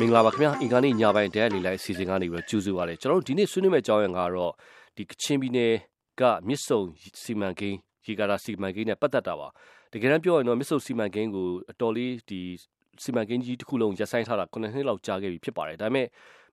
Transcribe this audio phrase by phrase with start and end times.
[0.00, 4.52] မင်္ဂလာပါခင်ဗျာအင်္ဂါနေ့ညပိုင်းတရားလေးလိုက်အစီအစဉ်ကနေပြီးတော့ကြိုးဆိုပါရစေကျွန်တော်တို့ဒီနေ့ဆွေးနွေးမယ့်အကြောင်းအရာကတော့
[4.96, 5.72] ဒီကချင်ပြည်နယ်
[6.20, 6.80] ကမြစ်ဆုံ
[7.22, 9.48] စီမံကိန်းရေကာတာစီမံကိန်းနဲ့ပတ်သက်တာပါ
[9.92, 12.40] တကယ်တမ်းပြောရင်တော့မြစ်ဆုံစီမံကိန်းကိုအတော်လေးဒီ
[13.04, 16.06] စီမံကိန်းကြီးတစ်ခုလုံးရပ်ဆိုင်းထားတာ9နှစ်လောက်ကြာခဲ့ပြီဖြစ်ပါတယ်ဒါပေမဲ့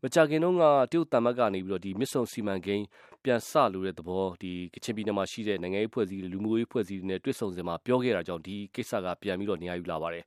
[0.03, 2.85] မကြခင်တော့ကတရုတ်တမတ်ကနေပြီးတော့ဒီမြစ်ဆုံစီမံကိန်း
[3.23, 10.23] ပြန်ဆလို့တဲ့သဘောဒီကချင်ပြည်နယ်မှာရှိတဲ့နိုင်ငံရေးဖွဲ့စည်းလူမျိုးရေးဖွဲ့စည်းတွေနဲ့တွေ့ဆုံစင်မှာပြောခဲ့တာကြောင့်ဒီကိစ္စကပြန်ပြီးတော့နေရာယူလာပါတယ်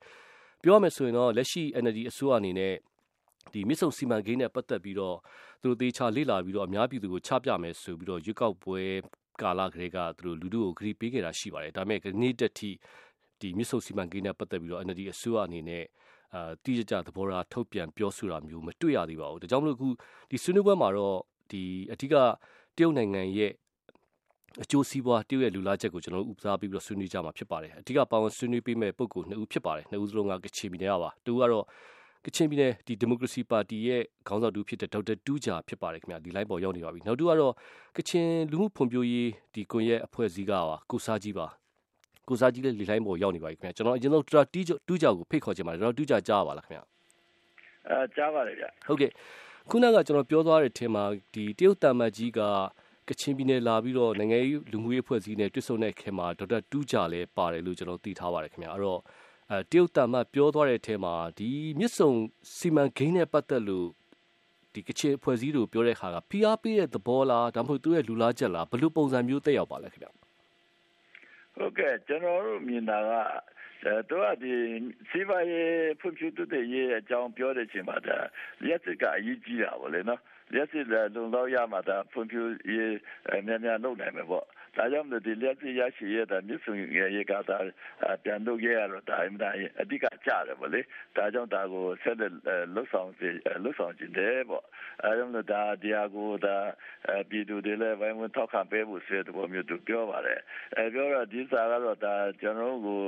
[0.62, 2.74] ပြောရမယ်ဆိုရင်တော့လက်ရှိ NLD အစိုးရအနေနဲ့
[3.52, 5.16] ဒီမြစ်ဆုံစီမံကိန်းနဲ့ပတ်သက်ပြီးတော့
[5.62, 8.80] သူတို့သေချာလေ့လာပြီးတော့အများပြည်သူကိုချပြမယ်ဆိုပြီးတော့ရွေးကောက်ပွဲ
[9.42, 12.70] ကာလကလေးကသူတို့လူတို့ကိုဂရီပေးခဲ့တာရှိပါတယ်ဒါပေမဲ့ဒီနေ့တက်ထိ
[13.40, 15.84] ဒီမြစ်ဆုံစီမံကိန်းနဲ့ပတ်သက်ပြီးတော့ NLD အစိုးရအနေနဲ့
[16.34, 19.88] အာတိကျကျသဘောထားထုတ်ပြန်ပြောဆိုတာမျိုးမတွေ့ရသေးပါဘူးဒါကြောင့်မလို့အခု
[20.30, 21.18] ဒီဆွေးနွေးပွဲမှာတော့
[21.50, 22.14] ဒီအဓိက
[22.76, 23.52] တရုတ်နိုင်ငံရဲ့
[24.62, 31.64] အကျိုးစီးပွားတရုတ်ရဲ့လူလားချက်ကိုကျွန်တော်တို့ဥပစားပြီးတော့ဆွေးနွေးကြမှာဖြစ်ပါတယ်အဓိကပါဝင်ဆွေးနွေးပေးမဲ့ပုံကိုနှစ်ဦးဖြစ်ပါတယ်နှစ်ဦးစလုံးကကချင်ပြည်နယ်ကပါတူကတော့
[32.26, 37.54] ကချင်ပြည်နယ်ဒီဒီမိုကရေစီပါတီရဲ့ခေါင်းဆောင်တူဖြစ်တဲ့ဒေါက်တာတူးဂျာဖြစ်ပါတယ်ခင်ဗျာဒီ line ပေါ်ရောက်နေပါပြီနောက်တူကတော့
[37.96, 41.46] ကချင်လူမှုဖွံ့ဖြိုးရေးဒီကွန်ရက်အဖွဲ့အစည်းကပါကိုစားကြီးပါ
[42.28, 46.82] ကိုစားကြီးလည်းဒီ line ပေါ်ရောက်နေပါပြီခင်ဗျာကျွန်တော်အရင်ဆုံးတူတူးတူးဂျာကိုဖိတ်ခေါ်ချင်ပါတယ်တော့တူးဂျာကြားပါလားခင်ဗျာ
[47.88, 49.10] အဲကြားပါတယ်ဗျဟုတ်ကဲ့
[49.70, 51.04] ခုနကကျွန်တော်ပြောသွားတဲ့အထင်မှာ
[51.34, 52.40] ဒီတရုတ်တမတ်ကြီးက
[53.08, 59.06] ကချင်ပြည်နယ်လာပြီးတော့နိုင်ငံရေးလူမှုရေးအဖွဲ့အစည်းနဲ့တွေ့ဆုံတဲ့ခင်မှာဒေါက်တာတူးဂျာလည်းပါတယ်လို့ကျွန်တော်သိထားပါတယ်ခင်ဗျာအဲ့တော့အဲ
[59.70, 62.10] တရုတ်တမတ်ပြောသွားတဲ့အထဲမှာဒီမြစ်ဆုံ
[62.56, 63.88] စီမံကိန်းနဲ့ပတ်သက်လို့
[64.72, 70.08] ဒီကချင်အဖွဲ့အစည်းတို့ပြောတဲ့ခါက PR ပေးတဲ့သဘောလားဒါမှမဟုတ်သူရဲ့လူလားချက်လားဘယ်လိုပုံစံမျိုးတက်ရောက်ပါလဲခင်ဗျ
[71.56, 73.10] ဟုတ်ကဲ့ကျွန်တော်တို့မြင်တာက
[73.84, 74.52] အဲတော့ဒီ
[75.10, 78.18] စီးပွားရေးဖွံ့ဖြိုးတိုးတက်ရေးအကြောင်းပြောတဲ့ချိန်မှာဒါ
[78.64, 80.20] လက်စစ်ကအရေးကြီးတာပေါ့လေနော်
[80.54, 82.94] လက်စစ်လုံလောက်ရမှာဒါဖွံ့ဖြိုးရေး
[83.46, 86.74] များများလုပ်နိုင်မယ်ပေါ့ ဒါကြောင့်ဒီလက်စစ်ရရှိရတဲ့မြစ်ဆုံ
[87.16, 87.58] ရေကာတာ
[88.24, 90.80] ပြန်လုပ်ရတော့ဒါအမှန်အဓိကကြတယ်ပေါ့လေ
[91.16, 92.32] ဒါကြောင့်ဒါကိုဆက်လက်
[92.74, 93.28] လှုပ်ဆောင်စီ
[93.62, 94.64] လှုပ်ဆောင်ခြင်းတယ်ပေါ့
[95.04, 96.56] အဲကြောင့်ဒါဒီဟာကိုဒါ
[97.30, 100.40] ပြည်သူတွေလည်းဝိုင်းဝန်းထောက်ခံပေးဖို့ဆိုတဲ့ပုံမျိုးသူပြောပါတယ်
[100.76, 103.02] အဲပြောတော့ဒီစာကတော့ဒါကျွန်တော်တို့ကို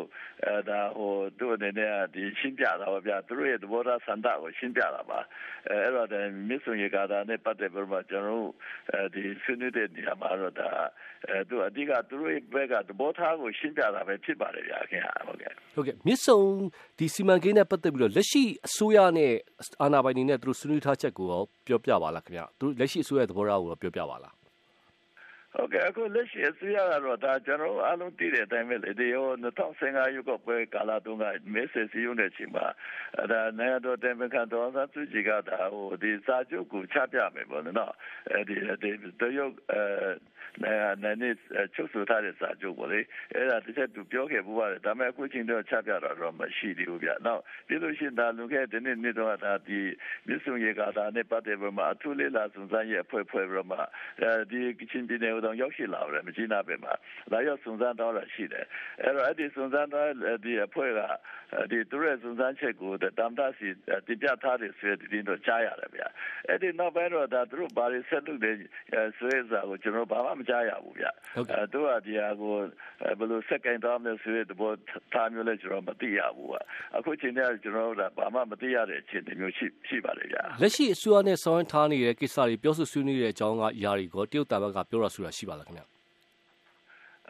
[0.47, 5.19] အဲဒါဟိုသူ့အနေနဲ့ဒီရှင်းပြတာပါဗျာသူတို့ရဲ့သဘောထားဆန္ဒကိုရှင်းပြတာပါ
[5.69, 8.51] အဲအဲ့တော့ဒါမြစ်ဆုံရေကာတာနဲ့ပတ်သက်ပြီးတော့ကျွန်တော်တို့
[8.93, 10.71] အဲဒီဆွေးနွေးတဲ့နေရာမှာတော့ဒါ
[11.29, 16.41] အဲသူအဓိကသူတို့ဘက်ကသဘောထားကိုရှင်းပြတာပဲဖြစ်ပါတယ်ဗျာခင်ဗျာဟုတ်ကဲ့ဟုတ်ကဲ့မြစ်ဆုံ
[16.99, 19.33] ဒီစီမံကိန်းနဲ့ပတ်သက်ပြီးတော့လက်ရှိအစိုးရနဲ့
[19.83, 24.39] အာဏာပိုင်တွေနဲ့သူတို့ဆွေးနွေးထားချက်ကိုရောပြောပြပါလားခင်ဗျာသူလက်ရှိအစိုးရသဘောထားကိုရောပြောပြပါလား
[25.55, 31.25] ဟုတ်ကဲ့အခုလက်ရှိအစိုးရကတော့ဒါကျွန်တော်အားလုံးသိတဲ့အတိုင်းပဲလေဒီဟို2015ရွေးကောက်ပွဲကာလတုန်းက
[31.55, 32.67] မဲဆယ်စည်းရုံးတဲ့ချိန်မှာ
[33.31, 37.95] ဒါနိုင်ငံတော်တိုင်ပင်ခံတော်သာသူကြီးကဒါဟိုဒီစာချုပ်ကိုချပြမယ်ပေါ့နော်
[38.31, 39.83] အဲဒီဒီတရုတ်အဲ
[40.63, 41.35] နိုင်ငံနဲ့
[41.75, 43.01] ချုပ်ဆိုထားတဲ့စာချုပ်ပေါ့လေ
[43.35, 49.81] အဲ့ဒါတစ်ချက်သူပြောခဲ့ဘူးပါတယ်ဒါပေမဲ့အခုချိန်တော့ချပြတာတော့မရှိသေးဘူးဗျနောက်ပြီးလို့ရှိရင်ဒါလူခဲ့တဲ့နေ့နေ့တော့ဒါဒီ
[50.27, 53.79] မြစ်ဆုံရေကာတာနဲ့ပတ်သက်ပြီးမှအထူးလေးလာစုံစမ်းရဲ့အဖွဲ့ဖွဲ့ပြီးမှ
[54.23, 56.93] အဲဒီကချင်ပြည်နယ်တော့ရောက်ရှိလာတယ်မကြီးနာပဲမှာ
[57.33, 58.65] လာရောက်စုံစမ်းတော့တာရှိတယ်
[59.03, 60.09] အဲ့တော့အဲ့ဒီစုံစမ်းတော့
[60.45, 61.01] ဒီအဖွဲ့က
[61.71, 63.69] ဒီသူရဲ့စုံစမ်းချက်ကိုတမ်တာစီ
[64.07, 66.03] တင်ပြထားတယ်ဆိုတဲ့ဒီတော့ကြားရတယ်ဗျ
[66.49, 68.57] အဲ့ဒီနောက်ပိုင်းတော့ဒါသူတို့ဘာတွေဆက်လုပ်တယ်
[69.19, 71.05] ဆိုတဲ့စာကိုကျွန်တော်ဘာမှမကြားရဘူးဗျ
[71.35, 72.55] အဲသူကဒီဟာကို
[73.19, 74.73] ဘယ်လိုစက်ကင်တော့မလဲဆိုတဲ့သဘော
[75.13, 76.51] ထားမျိုးလဲကျွန်တော်မသိရဘူး
[76.97, 85.85] အခုချိန်တည်းကျွန်တော်တို့ကဘာမှမသိရတဲ့အခြေအနေမျိုးရှိရှိပါတယ်ဗျလက်ရှိအစိုးရနဲ့ဆောင်းထားနေတဲ့ကိစ္စတွေပြောဆိုဆွေးနွေးတဲ့အကြောင်းကຢာတွေကိုတရုတ်တာဘက်ကပြောရဆိုတာရှိပါလားခင်ဗျ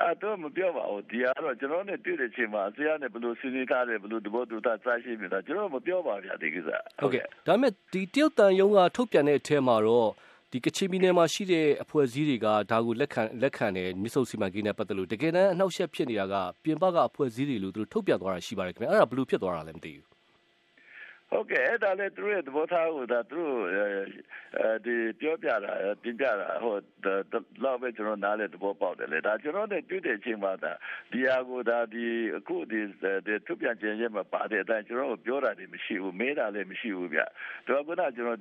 [0.00, 6.68] အဲ့တော့မပြောပါဘူးဒီကတော့ကျွန်တော်နဲ့တွေ့တဲ့ချိန်မှာအစရနဲ့ဘယ်လိုဆွေးနွေးထားတယ်ဘယ်လိုတဘောတူတာစရှိနေတာကျွန်တော်မပြောပါဗျာဒီကိစ္စ
[7.00, 10.10] ဟုတ်ကဲ့ဒါပေမဲ့ဒီတရုတ်တန်ယုံကထုတ်ပြန်တဲ့အထက်မှာတော့
[10.52, 20.06] ဒီကချင်ပြည်နယ်မှာရှိတဲ့အဖွဲ့အစည်းတွေကဒါကိုလက်ခံလက်ခံတယ်မြစ်ဆုံစီမံကိန်းနဲ့ပတ်သက်လို့တကယ်တမ်းအနှောက်အယှက်ဖြစ်နေတာကပြင်ပကအဖွဲ့အစည်းတွေလို့သူတို့ထုတ်ပြန်သွားတာရှိပါတယ်ခင်ဗျအဲ့ဒါဘယ်လိုဖြစ်သွားတာလဲမသိဘူး
[21.30, 23.86] ဟုတ်ကဲ့အဲ့ဒါလည်းသူတို့ရဲ့သဘောထားကိုဒါသူတို့အဲ
[24.86, 25.72] ဒီပြောပြတာ
[26.02, 30.72] ပြင်ပြတာဟိုတော့ပဲကျွန်တော်နားလေသဘောပေါက်တယ်လေဒါကျွန်တော်နဲ့တွေ့တဲ့အချိန်မှာဒါ
[31.12, 32.04] ဒီဟာကိုဒါဒီ
[32.38, 32.80] အခုဒီ
[33.46, 37.20] သူပြန်ကျင်ရဲ့မှာပါတဲ့အတိုင်းကျွန်တော်ပြောတာတွေမရှိဘူးမေးတာလည်းမရှိဘူးဗျ
[37.68, 38.38] တော့ခုနကျွန်တော်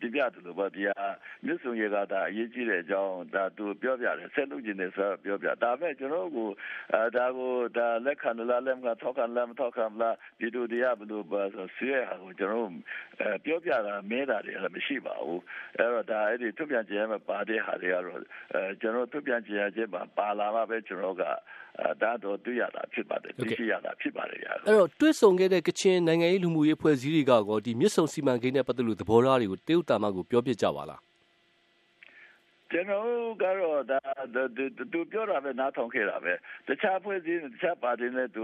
[0.00, 1.06] တင်ပြတယ်လို့ပေါ့ဒီဟာ
[1.44, 6.48] မြစ်ဆုံရေကဒါအရေးကြီးတဲ့အကြောင်းဒါသူပြောပြတယ်ဆက်လုပ်ကျင်တယ်ဆိုတော့ပြောပြဒါပေမဲ့ကျွန်တော်ကို
[6.94, 12.70] အဲဒါကိုဒါလက်ခံလားလက်မခံထောက်ခံလားမထောက်ခံလားဒီလိုတရားဘယ်လိုပါဆိုဆွေးကိုကျွန်တော်
[13.44, 15.40] ပြောပြတာမဲတာတွေလည်းမရှိပါဘူး
[15.78, 18.18] အဲ့တော့ဒါအဲ့ဒီထုတ်ပြန်ကြေညာမှာပါတဲ့ဟာတွေကတော့
[18.54, 21.22] အဲကျွန်တော်ထုတ်ပြန်ကြေညာချက်မှာပါလာမှပဲကျွန်တော်က
[22.02, 31.00] ဒါတော့တွေ့ရတာဖြစ်ပါတယ်သိရှိရတာဖြစ်ပါတယ်ဗျာအဲ့တော့တွေ့ဆုံခဲ့တဲ့ကချင်နိုင်ငံရေးလူမှုရေးဖွဲ့စည်းတွေကကောဒီမြစ်ဆုံစီမံကိန်းနဲ့ပတ်သက်လို့သဘောထားတွေကိုတရုတ်တာမကိုပြောပြကြပါလား
[32.72, 33.06] ကျွန်တော်
[33.42, 33.98] ကတော့ဒါ
[34.92, 36.32] သူပြောတာပဲနားထောင်ခဲ့တာပဲ
[36.66, 38.42] တခြားဖွဲ့စည်းတခြားပါတီနဲ့သူ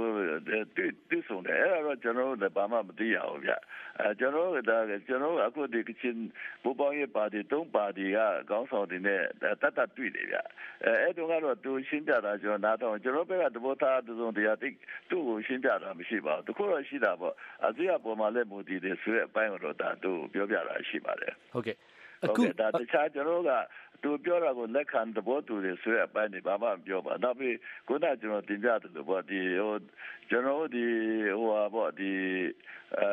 [1.11, 3.53] တူဆုံတယ်အဲ့တော့ကျွန်တော်တို့ဘာမှမသိရဘူးဗျ
[4.01, 4.79] အဲကျွန်တော်တို့ဒါ
[5.09, 6.21] ကျွန်တော်အခုဒီကချင်း
[6.63, 8.19] ဘူပေါင်းရေးပါတီသုံးပါတီက
[8.51, 10.37] ခေါင်းဆောင်တွေနဲ့တတ်တတ်တွေ့တယ်ဗျ
[10.85, 14.69] အဲအဲ့တော့ကတော့သူရှင်းပြတာကျွန်တော်နားထောင်ကျွန်တော်ဘက်ကသဘောထားသူစုံတရားတိ
[15.11, 17.35] သူ့ကိုရှင်းပြတာမရှိပါဘူးတခုတော့ရှိတာပေါ့
[17.67, 21.77] အစိုးရပေါ်မှာလည်းမူတည်တယ်ဆိုတဲ့အပိုင်းတော့ဒါသူပြောပြတာရှိပါတယ်ဟုတ်ကဲ့
[22.25, 23.51] အခုဒါတခြားကျွန်တော်က
[24.03, 29.77] သူပြောတာကိုလက်ခံသဘောတူတယ်ဆိုတဲ့အပိုင်းတွေဘာမှမပြောပါနောက်ပြီးခုနကျွန်တော်တင်ပြတယ်လို့ပေါ့ဒီဟို
[30.31, 30.85] ကျွန်တော်ဒီ
[31.39, 32.13] ဟိုဟာပေါ့ဒီ
[32.99, 33.09] အဲ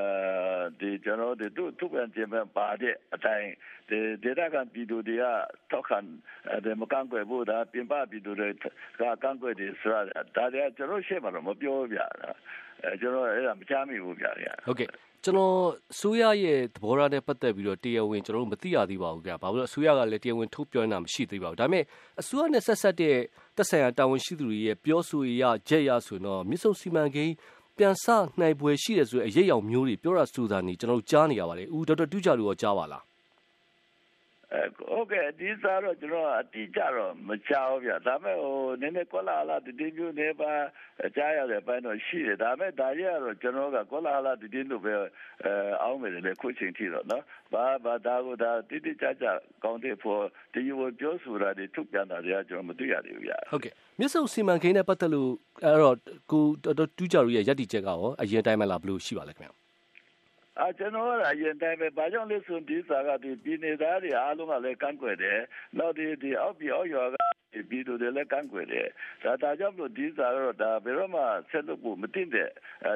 [0.79, 3.49] ဒီကျွန်တော်ဒီသူသူပြန်ပြန်ပါတဲ့အတိုင်း
[3.89, 5.25] ဒီဒေတာကပြည်သူတွေက
[5.71, 5.97] ထောက်ခံ
[6.65, 8.53] တယ်မကန့်ကွယ်ဘူးဒါပြင်ပပြည်သူတွေက
[9.23, 10.01] ကန့်ကွယ်တယ်ဆိုတာ
[10.35, 12.07] ဒါတွေကကျွန်တော်ရှေ့မှာတော့မပြောပြတာ
[12.83, 14.31] အဲကျွန်တော်အဲ့ဒါမချမ်းမိဘူးဗျာ
[14.67, 14.89] ဟုတ်ကဲ့
[15.25, 15.57] ကျွန်တော်
[15.93, 21.83] အစိုးရရဲ့သဘောထားနဲ့ပတ်သက်ပြီးတော့တရားဝင်ကျွန်တော်တို့မသိရသေးပါဘူးဗျာ။ဘာလို့လဲအစိုးရကလည်းတရားဝင်ထုတ်ပြောနေတာမရှိသေးပါဘူး။ဒါပေမဲ့
[22.21, 23.15] အစိုးရနဲ့ဆက်ဆက်တဲ့
[23.55, 27.33] သက်ဆိုင်ရာတာဝန်ရှိသူတွေရဲ့ပြောဆိုရချက်ရဆိုတော့မြစ်ဆုံစီမံကိန်း
[27.77, 28.05] ပြန်ဆ
[28.39, 33.03] နိုင်ပွဲရှိတယ်ဆိုတဲ့အရေးအယောင်မျိုးတွေပြောတာဆိုတာနေကျွန်တော်တို့ကြားနေရပါတယ်။ဦးဒေါက်တာတူးကြလူရောကြားပါလား
[34.89, 40.51] ဟုတ်ကဲ့ဒီစားတော့ကျွန်တော်အတိကြတော့မကြောက်ဗျာဒါပေမဲ့ဟိုနည်းနည်းကွက်လာလာတည်င်းမျိုးနေပါ
[41.15, 45.51] ကြားရတဲ့ဘက်တော့ရှိတယ်ဒါပေမဲ့ဒါရတော့ကျွန်တော်ကကွက်လာလာတည်င်းလို့ပဲအဲ
[45.83, 47.23] အောင်းမယ်လေခုချိန်ထိတော့နော်
[47.53, 49.25] ဘာဘာဒါကိုဒါတိတိကျကျ
[49.63, 50.21] ကောင်းတဲ့ဖို့
[50.53, 55.31] ဒီလိုပြောဆိုတာတွေထုတ်ပြန်တာတွေကကျွန်တော်မသိရသေးဘူးဗျာဟုတ်ကဲ့မြစ်ဆုံစီမံကိန်းနဲ့ပတ်သက်လို့
[55.63, 55.97] အဲ့တော့
[56.31, 56.43] ကို
[56.97, 59.62] တူးကြရရဲ့ရည်တည်ချက်ကရောအရင်တိုင်းမလားဘလို့ရှိပါလဲခင်ဗျာ
[60.59, 65.39] အာကျွန်တော်ကအရင်တိုင်းပဲဘာကြောင့်လဲဆိုဒီစာကဒီပြည်နေသားတွေအားလုံးကလည်းကန့်ကွက်တယ်
[65.77, 67.17] နောက်ဒီဒီအောက်ပြည်အောက်ရွာက
[67.69, 68.87] ပြည်သူတွေလည်းကန့်ကွက်တယ်
[69.23, 72.49] ဒါဒါကြောင့်မလို့ဒီစာတော့ဒါဘယ်တော့မှဆက်လို့ဖို့မတင်တဲ့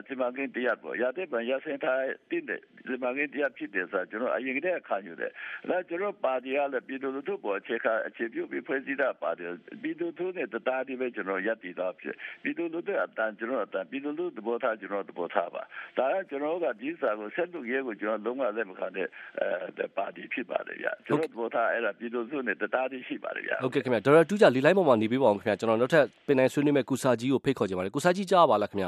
[0.07, 5.31] ဒီမကင်းတရားပေါ့ရတဲ့ဗန်ရစင်ထားတင်တဲ့ဒီမကင်းတရားဖြစ်တယ်ဆိုကျွန်တော်အရင်ကတည်းကခံယူတယ်
[5.69, 9.43] ဒါကျွန်တော်ပါတီကလည်းပြည်သူလူထုပေါ်အခြေခံအခြေပြုပြီးဖွဲ့စည်းတာပါတီ
[9.81, 15.63] ပြည်သူထုနဲ့တသားတည်းပဲကျွန်တော်ရပ်တည်တော့ဖြစ်ပြည်သူလူထုအတန်ကျွန်တော်အတန်ပြည်သူလူထုသဘောထားကျွန်တော်သဘောထားပါ
[15.97, 19.07] ဒါကကျွန်တော်ကဒီစာကိုဆက်လုပ်ရဲကိုကျွန်တော်လုံးဝလက်မခံတဲ့
[19.39, 28.87] အဲပါတီဖြစ်ပါတယ်ဗျကျွန်တော်သဘောထားအဲ့ဒါပြည်သူစုနဲ့တသားတည်းရှိပါတယ်ဗျဟုတ်ကဲ့ခင်ဗျဒေါက်တာတူးကြလေးလိုင်းပေါ်မှာနေပေးပါအောင်ခင်ဗျကျွန်တော်နောက်ထပ်ပင်နိုင်ဆွေးနွေးမဲ့ကုစာကြီးကိုဖိတ်ခေါ်ကြပါတယ်ကုစာကြီးကြားပါလားခင်ဗျ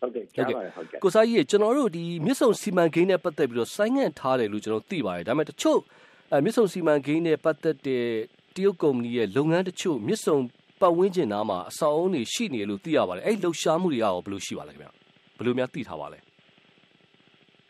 [0.00, 5.78] ဟုတ်ကဲ့ကြားပါတယ်ဟုတ်ကဲ့ကုစာကြီးကျွန်တော်တို့ဒီမြစ်ဆုံစီမံကိန်းနဲ့ပတ်သက်ပြီးတော့ဆိုင်းငံ့ထားတယ်လို့ကျွန်တော်သိပါတယ်ဒါပေမဲ့တချို့
[6.32, 8.04] အဲမြစ်ဆုံစီမံကိန်းနဲ့ပတ်သက်တဲ့
[8.56, 10.36] တရုတ်ကုမ္ပဏီရဲ့လုပ်ငန်းတချို့မြစ်ဆုံ
[10.80, 14.88] ပတ်ဝန်းကျင်သားမှာအဆောက်အုံတွေရှိနေလို့သိရပါတယ်အဲ့လှုပ်ရှားမှုတွေရောဘယ်လိုရှိပါလဲခင်ဗျ
[15.38, 16.18] ဘယ်လိုများသိထားပါလဲ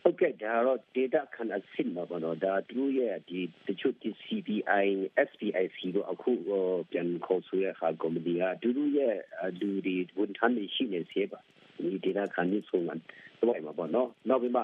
[0.06, 4.86] ဟုတ်ကဲ့ဒါတော့ data ခဏဆင့်မှာပေါ့နော်ဒါသူရဲ့ဒီတချို့ဒီ CBI
[5.28, 6.32] SPIC တို့အခု
[6.90, 9.16] ပြန်ခေါ်ဆိုရဟာကော်မတီကသူတို့ရဲ့
[9.60, 11.40] လူတွေဝန်ထမ်းတွေရှိနေစေပါ
[11.82, 12.96] ဒီ data ခဏဆုံးမှာ
[13.40, 14.62] တော့မှာပေါ့နော်နောက်ပြီးမှ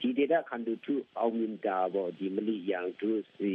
[0.00, 3.52] ဒီ data ခဏတူအောင်မြင်တာပေါ့ဒီမလီယန်သူစီ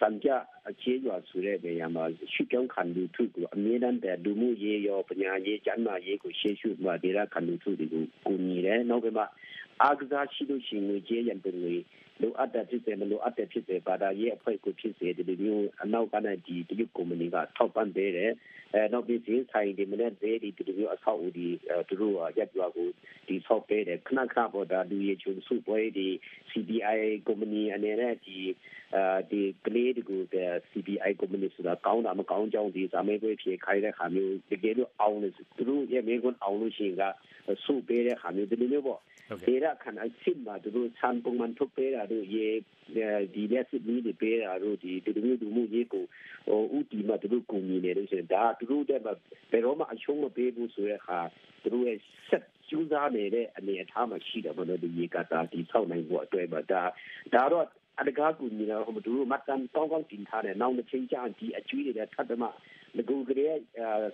[0.00, 0.28] စံပြ
[0.70, 9.24] အခြေရွာဆိုတဲ့နေရာမှာရှိကြောင်းခံလူထုကိုအမြဲတမ်းတဲ့လူမှုရေးရောပညာရေးကျန်းမာရေးကိုရှေ့ရှုမှာဒေတာခံလူထုတွေကိုကူညီတယ်နောက်ပြီးမှ
[9.82, 11.74] အားကစားရှိလို့ရှိရင်ငွေကြေးရန်ပုံငွေ
[12.20, 18.32] လိုအပ်တဲ့ဖြစ်စေမလိုအပ်တဲ့ဖြစ်စေဘာသာရေးအဖွဲ့ကိုဖြစ်စေဒီလိုမျိုးအနောက်ကနဲ့ဒီတရုတ်ကုမ္ပဏီကထောက်ပံ့ပေးတယ်
[18.74, 21.46] အဲနောက်ပြီးဒီဆိုင်ဒီမနေ့ဈေးဒီဒီလိုမျိုးအဆောက်အဦဒီ
[21.88, 22.88] သူတို့ရက်ရွာကို
[23.28, 26.08] ဒီဆောက်ပေးတယ်ခဏခဏပေါ်တာလူရေးချုံစုပွဲဒီ
[26.50, 28.38] CBI ကုမ္ပဏီအနေနဲ့ဒီ
[28.94, 30.20] အဲဒီကလေးတွေကို
[30.70, 37.02] CBI ကုမ္ပဏီဆိုတာကောင်းတာမကောင်းကြောင်းဒီစာမေးပွဲဖြေခိုင်းတဲ့ခါမျိုးတကယ်လို့အောင်လို့သူတို့ရဲ့မိကွန်းအောင်လို့ရှိရင်က
[37.64, 39.00] စုပေးတဲ့ခါမျိုးဒီလိုမျိုးပေါ့
[39.46, 42.46] ဒေရခဏအစစ်မှာသူတို့ဆန်ပုံမှန်ထုတ်ပေးတာတို့ရေ
[43.34, 46.04] ဒီလက်စစ်ပြီးတွေပေးတာတို့ဒီဒီလိုမျိုးလူမှုရေးကို
[46.46, 51.20] ဟိုဥတီမှာသူတို့ကူညီနေလို့ဆိုရင်ဒါသူတို့တဲ့ဘယ်တော့မှအရှုံးမပေးဘူးဆိုတဲ့အခါ
[51.62, 56.82] သူတို့ရဲ့ဆက်ကျူးစားနေတဲ့အနေအထားမှာရှိတယ်ဘယ်လိုဒီရေကတာဒီဆောက်နိုင်ဖို့အတွက်ပါဒါ
[57.34, 57.66] ဒါတော့
[58.00, 62.48] အတကားကူညီတော့ဟိုသူတို့မှတ်တမ်းကောင်းကောင်းတင်ထားတယ်နောက်တစ်ချိန်ကျရင်ဒီအကျွေးတွေထပ်မှ
[62.96, 63.60] ငကူကလေး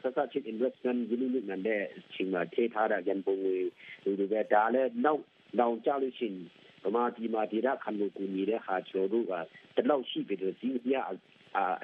[0.03, 1.83] ဆက်ဆက်ချင်း investment ဒီလိုမျိုးနဲ့
[2.15, 3.57] ချိန်မှာထေးထားတာရန်ပုံငွေ
[4.03, 5.23] ဒီလိုပဲဒါလည်းနောက်
[5.59, 6.37] နောက်ကြလို့ရှိရင်
[6.85, 9.33] ဗမာပြည်မှာဒေတာခံလို့ကူညီတဲ့ဟာကျွန်တော်တို့က
[9.77, 10.95] တလောက်ရှိပြီလို့စီးပြ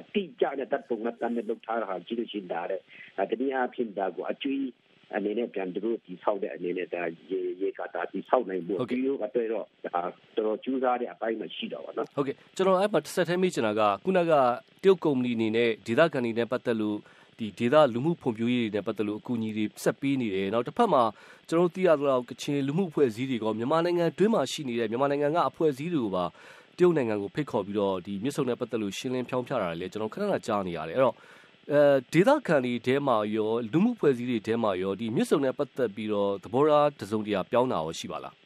[0.00, 2.80] အတိကျတဲ့တပ်ပုံမှတ်တမ်းနဲ့လုပ်ထားတာကြည့်လို့ရှိရင်ဒါတဲ့
[3.30, 4.64] တနည်းအားဖြင့်ဒါကိုအကျွေး
[5.14, 9.64] အနေနဲ့ပြန်သူတို့ဒီဆောက်တဲ့အနေနဲ့ဒါရေရေကတာဒီဆောက်နိုင်ဖို့ဒီလိုကတော့ဒါတော်
[10.36, 16.98] တော်ကျူးစားတဲ့အပိုင်းမှရှိတော့ပါနော်ဟုတ်ကဲ့ကျွန်တော်အဲ့မှာတစ်ဆက်ထဲမိချင်တာကခုနကတရုတ်ကုမ္ပဏီအနေနဲ့ဒေသခံတွေနဲ့ပတ်သက်လို့
[17.38, 21.02] ဒီဒေသလူမှုဖွံ့ဖြိုးရေးတွေနဲ့ပတ်သက်လို့အကူအညီတွေဆက်ပေးနေတယ်နောက်တစ်ဖက်မှာ
[21.48, 26.24] ကျွန်တော်သိရတော့ကချင်လူမှုအဖွဲ့အစည်းတွေကမြန်မာနိုင်ငံတွင်းမှာရှိနေတဲ့မြန်မာနိုင်ငံကအဖွဲ့အစည်းတွေကိုပါ
[26.78, 31.14] တရုတ်နိုင်ငံကိုဖိတ်ခေါ်ပြီးတော့ဒီမြစ်ဆုံနဲ့ပတ်သက်လို့ရှင်းလင်းဖြောင်းဖြတာလည်းကျွန်တော်ခဏခဏကြားနေရတယ်အဲ့တော့
[31.72, 31.80] အဲ
[32.12, 38.45] ဒေသခံတွေထဲမှာရောလူမှုဖွဲ့စည်းတွေထဲမှာရောဒီမြစ်ဆုံနဲ့ပတ်သက်ပြီးတော့သဘောထားတစုံတရာပြောင်းတာရောရှိပါလားကျ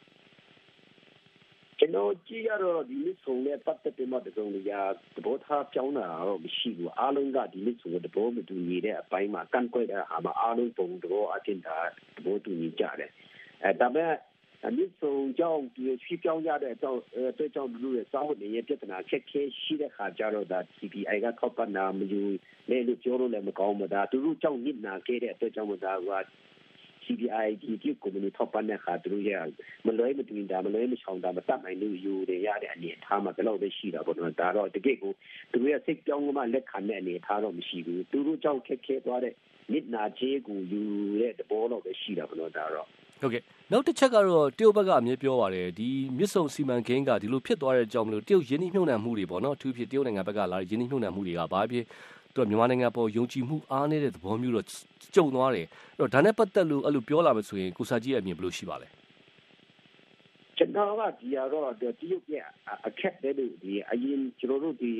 [1.91, 4.81] န်ကျွန်တော်ကြည့်ရတော့ဒီနေ့ဆုံးတဲ့ပတ်သက်ပြီးမှတစုံတရာ
[5.15, 11.77] သဘောထားပြောင်းတာတော့မရှိဘူးအားလုံးကဒီနေ့ဆုံးတဲ့သဘောမတူညီတဲ့အပိုင်းမှာကန့်ကွက်တဲ့အားမှာအားလုံးပုံသဘောအချင်းတာ
[12.15, 13.11] သဘောတူညီကြတယ်
[13.63, 14.13] အဲဒါပေမဲ့
[14.67, 22.21] အမြင့်ဆုံးကြောင့်ဒီချီပြောင်းရတဲ့အကြောင်းအဲကြောင့်လူတွေစောင့်နေရပြဿနာချက်ခဲရှိတဲ့ခါကြတော့ဒါ CPI ကထောက်ပံ့နာမယူ
[22.69, 26.09] လဲလို့ပြောလို့လည်းမကောင်းဘူးဒါသူတို့ကြောင့်နစ်နာခဲ့တဲ့အတွက်ကြောင့်ဒါက
[27.03, 29.31] CBI ဒီဒီကုမ္ပဏီထောက်ပံ့တဲ့ခါသူတို့ရ
[29.85, 35.11] မလွဲမတွင်တာမလွဲမချောင်တာမတတ်နိုင်လို့ယူရရတဲ့အနေအထားမှာဘယ်လိုပဲရှိတာပေါ့နော်ဒါတော့တကယ့်ကို
[35.51, 39.33] သူတို့ရစိတ်ကြောင်းကမှလက်ခံတဲ့အနေအထားတော့မရှိဘူးသူတို့ကြောင့်ခက်ခဲသွားတဲ့
[39.71, 40.81] နစ်နာချေကိုယူ
[41.21, 42.87] တဲ့သဘောတော့ပဲရှိတာပေါ့နော်ဒါတော့
[43.21, 51.85] ဟုတ်ကဲ့နောက်တစ်ချက်ကတော့တရုတ်ဘက်ကအမြဲပြောပါတယ်ဒီမြစ်ဆုံစီမံကိန်းကဒီလိုဖြစ်သွားတဲ့အကြောင်းမလို့တရုတ်ရင်းနှီးမြှုပ်နှံမှုတွေပေါ့နော်အထူးဖြစ်တရုတ်နိုင်ငံဘက်ကလာတဲ့ရင်းနှီးမြှုပ်နှံမှုတွေကဘာဖြစ်
[52.33, 54.65] သူကမြန်မာနိုင်ငံပေါ်ယုံကြည်မှုအားနည်းတဲ့သဘောမျိုးတော့
[55.15, 58.87] ကြုံသွားတယ်အဲ့တော့ဒါနဲ့ပတ်သက်လို့အဲ့လိုပြောလာမယ်ဆိုရင်ကိုစာကြီးရဲ့အမြင်ဘယ်လိုရှိပါလဲ
[60.57, 62.43] ကျွန်တော်ကဒီကတော့တရုတ်ရဲ့
[62.87, 64.91] အခက်တဲ့ဒီအရင်ကျွန်တော်တို့ဒီ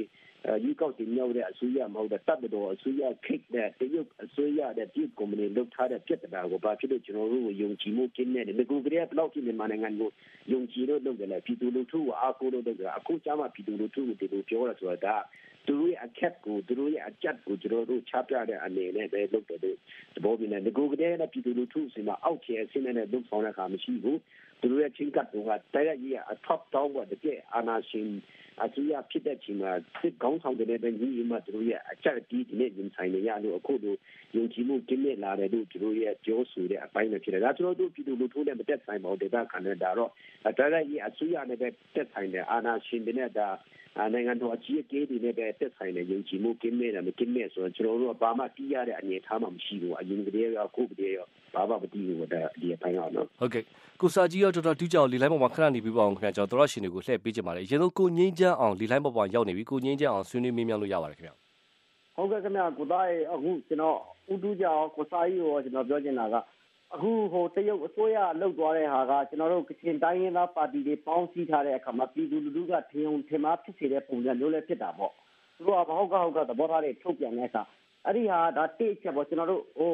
[0.64, 10.10] ယူကောက်တင်ရောက်တဲ့အစိုးရမဟုတ်တဲ့တပ်မတော်အစိုးရခိတ်တဲ့တရုတ်အစိုးရတဲ့တရုတ်ကုမ္ပဏီလုပ်ထားတဲ့ပြဿနာကိုဘာဖြစ်လို့ကျွန်တော်တို့ယုံကြည်မှုကင်းနေတယ်ငကူကလေးကဘလောက်ကြီးမြန်မာနိုင်ငံကို
[10.52, 15.16] ယုံကြည်လို့လုပ်တယ်လေပြည်သူလူထုကိုအားကိုးလို့လုပ်တယ်အခုကျမှပြည်သူလူထုကိုဒီလိုပြောရဆိုတာ
[15.68, 19.78] သူတို့ရဲ့အခက်ကိုသူတို့ရဲ့အကြက်ကိုကျွန်တော်တို့ချပြတဲ့အနေနဲ့ပဲလုပ်တယ်လို့
[20.16, 24.20] သဘောပြနေငကူကလေးကပြည်သူလူထုစီမှာအောက်ခြေအဆင့်နဲ့လုပ်ဆောင်တဲ့အခါမရှိဘူး
[24.62, 28.08] သူတို့ရဲ့ချင်းကပ်ကတိုက်ရိုက်အ top down ကတကယ်အာနာရှင်
[28.64, 33.96] အစိုးရဖြစ်တဲ့ချိန်မှာစစ်ကောင်းဆောင်တွေလည်းညီညီမှသူတို့ရဲ့အချက်အတီးဒီနေ့ရင်ဆိုင်နေရလို့အခုလို
[34.36, 40.10] ယုံကြည်မှုကျင်းနေလာတယ်လို့သူတို့ရဲ့ပြောဆိုတဲ့အပိုင်းပဲဖြစ်တယ်ဒါကျွန်တော်တို့ပြည်သူလူထုနဲ့မတက်ဆိုင်ပါဘူးဒေသခံတွေဒါတော့
[40.58, 43.48] ဒါရိုက်ကြီးအစိုးရနဲ့ပဲတက်ဆိုင်တယ်အာဏာရှင်တွေနဲ့ဒါ
[44.14, 51.20] နိုင်ငံတော်အကြီးအကဲတွေနဲ့ပဲတက်ဆိုင်တဲ့ယုံကြည်မှုကင်းမဲ့တယ်မကင်းမဲ့ဆိုတော့ကျွန်တော်တို့ကဘာမှတီးရတဲ့အနေအထားမှမရှိဘူးအရင်ကတည်းကအခုကတည်းက
[51.56, 53.64] ဘာမှမတီးဘူးဒါဒီအပိုင်းကတော့ဟုတ်ကဲ့
[54.02, 61.36] ကိုစာကြီးရောတော်တော်တူးကြောင်လီလိုင်းပေါ်မှာခဏနေပြီးပါအောင်ခင်ဗျာကျွန်တော်တို့ရှင်တွေကိုလှည့်ပေးကြပါလေရေလို့ကိုငင်းချမ်းအောင်လီလိုင်းပေါ်မှာရောက်နေပြီကိုငင်းချမ်းအောင်ဆွေးနွေးမေးမြန်းလို့ရပါတယ်ခင်ဗျာ
[62.16, 63.98] ဟုတ်ကဲ့ခင်ဗျာကိုသားရဲ့အခုကျွန်တော်
[64.34, 66.36] ဥတူးကြောင်ကိုစာကြီးရောကျွန်တော်ပြောချင်တာက
[66.96, 75.14] အခုဟိုတရုတ်အစိုးရလှုပ်သွားတဲ့ဟာကကျွန်တော်တို့ကချင်တိုင်းရင်းသားပါတီတွေပေါင်းစည်းထားတဲ့အခါမှာပြည်သူလူထုကထင်ုံထင်မှားဖြစ်စေတဲ့ပုံစံမျိုးလည်းဖြစ်တာပေါ့
[75.58, 77.64] သူတို့ကမဟုတ်ကဟုတ်ကသဘောထားတွေထုတ်ပြန်တဲ့အခါ
[78.06, 79.94] အဲ့ဒီဟာဒါတိတ်ချက်ပေါ့ကျွန်တော်တို့ဟို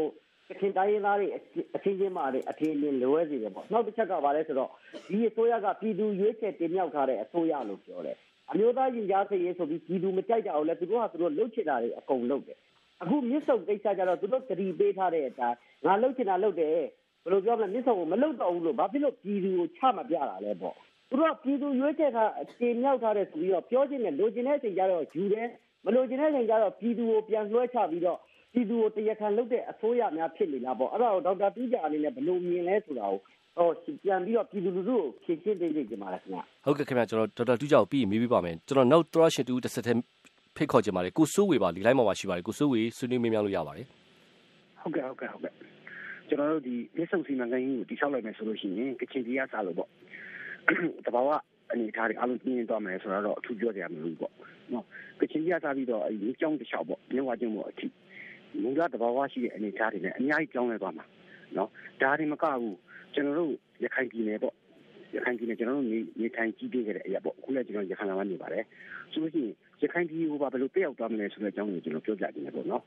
[0.49, 1.27] ကချင်တိုင်းရင်းသားတွေ
[1.75, 4.69] အချင်းချင်းမှလည်းအထင်အမြင်လွဲစေတယ်ပေါ့နောက်တစ်ချက်ကဘာလဲဆိုတော့
[5.09, 8.17] ဒီအစိုးရကပြည်သူရွေးချယ်တင်မြှောက်ထားတဲ့အစိုးရလို့ပြောတယ်
[8.51, 12.57] အမျိုးသားရင်ကြားစေရေးဆိုပြီးပြည်သူမကြိုက်ကြအောင်လဲသူတို့ကသူတို့လှုပ်ချင်တာတွေအကုန်လုပ်တယ်
[13.01, 16.77] အခုမြစ်စုံကိစ္စကြတော့သူတို့တတိပေးထားတဲ့အတိုင်းငါလှုပ်ချင်တာလှုပ်တယ်
[17.23, 20.75] ဘယ်လိုပြောမလဲမြစ်စုံကိုမလှုပ်တော့ဘူးလို့ဘာဖြစ်လို့ပြည်သူကိုချမပြတာလဲပေါ့
[21.09, 25.47] သူတို့ကပြည်သူရွေးချယ်ထားတင်မြှောက်ထားတဲ့ဆိုပြီးတော့ပြောချင်တယ်လိုချင်တဲ့အချိန်ကျတော့ယူတယ်
[25.85, 28.19] မလိုချင်တဲ့အချိန်ကျတော့ပြည်သူကိုပြန်လွှဲချပြီးတော့
[28.53, 33.19] ပြည်သူကိုတရားခံလုပ်တဲ့အစိုးရများဖြစ်နေလားပေါ့အဲ့ဒါကိုဒေါက်တာတူးကြအနေနဲ့ဘယ်လိုမြင်လဲဆိုတာကို
[33.57, 33.69] ဟော
[34.03, 40.01] ပြန်ပြီးတော့ပြည်သူလူထုကိုဖြည့်ရှင်းပေးနေကြပါလားခင်ဗျဟုတ်ကဲ့ခင်ဗျကျွန်တော်ဒေါက်တာတူးကြကိုပြီးမေးပြပါမယ်ကျွန်တော်နောက်သရရှင်တူတစ်ဆက်တည်း
[40.57, 43.87] ဖိတ်ခေါ်ကြပါလေကိုစိုးဝေပါဒီလိုင်းမှာပါရှိပါတယ်ကိုစိုးဝေဆွေးနွေးမေးမြန်းလို့ရပါတယ်
[44.81, 45.53] ဟုတ်ကဲ့ဟုတ်ကဲ့ဟုတ်ကဲ့
[46.29, 49.89] ကျွန်တော်တို့ဒီမြစ်ဆုံစီမံကိန်းကိုတိဆောက်လိုက်မယ်ဆိုလို့ရှိရင်ကချင်ပြည်ကစားလို့ပေါ့
[51.05, 51.29] တဘာဝ
[51.71, 54.33] အနေထားတွေအလုံးပြင်းသွားမယ်ဆိုတော့အထူးပြောကြရမလို့ပေါ့
[54.73, 54.85] နော်
[55.21, 57.87] ကချင်ပြည်ကစားပြီးတော့အဲဒီကြောင်းတစ်လျှောက်ပေါ့မြဝကျင်းပေါ့အထိ
[58.61, 61.05] မူလတဘာဝရှိတဲ့အနေအထားတွေနဲ့အများကြီးကြောင်းလဲသွားမှာ
[61.57, 61.69] နော်
[62.01, 62.77] ဒါတွေမကဘူး
[63.13, 64.55] ကျွန်တော်တို့ရခိုင်ပြည်နယ်ပေါ့
[65.15, 68.63] ရခိုင်ပြည်နယ်ကျွန်တော်တို့နေနေထိုင်ကြည့်ပြခဲ့တဲ့အရာပေါ့အခုလည်းကျွန်တော်ရခိုင်လာမှနေပါတယ်
[69.11, 72.83] ဆိုလို့ရှိရင် ရခိုင်ပြည်ကိုပါဘယ်လိုတက်ရောက်သွားမလဲဆိုတဲ့အကြောင်းကိုကျွန်တော်ပြောပြခြင်းပဲပေါ့နော်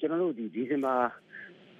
[0.00, 0.94] ကျွန်တော်တို့ဒီဒီဇင်ဘာ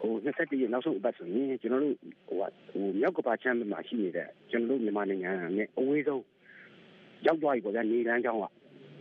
[0.01, 1.97] ဟို27ရက်နောက်ဆုံးအပတ်ဆိုရင်ကျွန်တော်တို့
[2.29, 2.37] ဟို
[2.71, 6.23] ဟိုမြောက်ကပါချမ်းမှာရှိနေတဲ့ကျွန်တော်တို့မြန်မာနိုင်ငံနဲ့အဝေးဆုံး
[7.27, 8.45] ရောက်သွားပြီပေါ့ဗျာနေတန်းကျောင်းက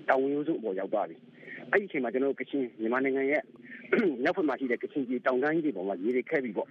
[0.10, 1.15] တောင်ဝင်းရိုးစုအပေါ်ရောက်သွားပြီ
[1.72, 3.41] အဲ့ဒီအချိန်မှာကျွန်တော်တို့ကချင်မြန်မာနိုင်ငံရဲ့
[4.24, 6.70] မြောက်ဘက်မှာရှိတဲ့ကချင်ပြည်တောင်တန်းကြီးတွေပေါ်မှာရေတွေခဲ့ပြီပေါ့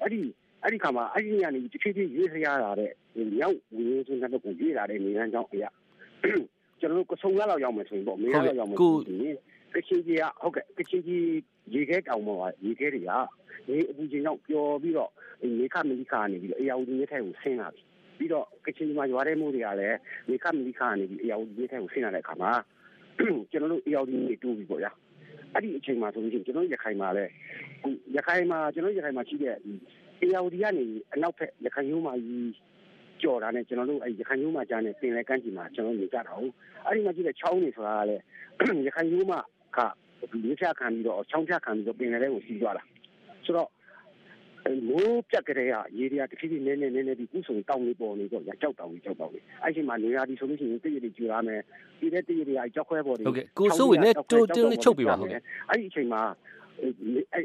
[0.00, 0.20] အဲ့ဒီ
[0.62, 2.92] အဲ့ဒီခါမှာအဲ့ဒီညနေတဖြည်းဖြည်းရေးစရာလာတဲ့
[3.36, 5.70] မြောက်ဝင်းရိုးစုနောက်ကိုရေးလာတဲ့နေတန်းကျောင်းအရာ
[6.82, 8.90] ကျွန်တော်တို့ကဆုံရလောက်ရောက်မယ်ဆိုရင်ပေါ့မေရလောက်ရောက်မယ်ဆို
[9.22, 9.36] ရင်
[9.74, 11.24] ကချင်ကြီးကဟုတ်ကဲ့ကချင်ကြီး
[11.74, 13.10] ရေခဲတောင်ပေါ်ကရေခဲတွေက
[13.68, 15.10] နေအပူချိန်ကြောင့်ပျော်ပြီးတော့
[15.58, 17.82] နေခမလီခါနေပြီးတော့အရာဦးကြီးထဲကိုဆင်းလာပြီ
[18.18, 19.98] ပြီးတော့ကချင်ကြီးမှာရွာတဲ့မိုးတွေကလည်း
[20.28, 22.52] နေခမလီခါနေပြီးအရာဦးကြီးထဲကိုဆင်းလာတဲ့အခါမှာ
[23.50, 24.92] ကျွန်တော်တို့အရာဦးကြီးတိုးပြီပေါ့ဗျာ
[25.54, 27.30] အဲ့ဒီအချိန်မှာဆိုလို့ရှိရင်ကျွန်တော်ရခိုင်မှာလည်း
[28.16, 29.56] ရခိုင်မှာကျွန်တော်ရခိုင်မှာရှိတဲ့
[30.22, 30.84] အရာဦးကြီးကနေ
[31.14, 32.50] အနောက်ဘက်ရခိုင်ရိုးမှာကြီး
[33.22, 36.50] ကြော်တာနဲ့ကျွန်တော်တို့အဲရခိုင်ရိုးမှာကြားနေပင်လယ်ကမ်းခြေမှာကျွန်တော်နေကြတာဟုတ်
[36.86, 38.22] အဲ့ဒီမှာကြည့်တဲ့ချောင်းတွေဆိုတာကလည်း
[38.86, 39.40] ရခိုင်ရိုးမှာ
[39.76, 39.78] က
[40.32, 42.82] ဒီချခံပြီးတော့ချောင်းချခံပြီးတော့ပင်လယ်ထဲကိုစီးသွားတာ
[43.44, 43.70] ဆိုတော့
[44.88, 51.60] မိုးပြတ်ကြတဲ့ကရေတွေကတဖြည်းဖြည်းနည်းနည်းနည်းနည်းဒီကုဆုံတောင်းလေးပေါ်နေတော့ကြောက်တောင်းလေးကြောက်တောင်းလေးအဲ့ဒီမှာနေရာဒီဆိုလို့ရှိရင်တည့်ရည်ကျူရမယ်
[52.00, 56.22] ဒီတဲ့တည့်ရည်တွေကကြောက်ခွဲပေါ်နေဟုတ်ကဲ့ကိုစိုးဝင်နဲ့တိုးတင်းလေးချုပ်ပြပါဟုတ်ကဲ့အဲ့ဒီအချိန်မှာ
[56.80, 57.44] အဲ့